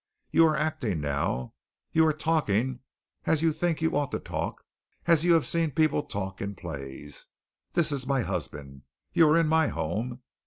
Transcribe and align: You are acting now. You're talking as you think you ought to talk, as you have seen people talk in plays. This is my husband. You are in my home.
You 0.31 0.47
are 0.47 0.55
acting 0.57 0.99
now. 0.99 1.53
You're 1.91 2.11
talking 2.11 2.79
as 3.25 3.43
you 3.43 3.53
think 3.53 3.83
you 3.83 3.95
ought 3.95 4.11
to 4.13 4.19
talk, 4.19 4.65
as 5.05 5.23
you 5.23 5.33
have 5.33 5.45
seen 5.45 5.69
people 5.69 6.01
talk 6.01 6.41
in 6.41 6.55
plays. 6.55 7.27
This 7.73 7.91
is 7.91 8.07
my 8.07 8.21
husband. 8.21 8.81
You 9.13 9.29
are 9.29 9.37
in 9.37 9.45
my 9.47 9.67
home. 9.67 10.23